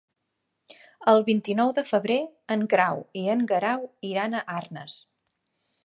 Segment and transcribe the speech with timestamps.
[1.11, 2.17] El vint-i-nou de febrer
[2.57, 4.99] en Grau i en Guerau iran a Arnes.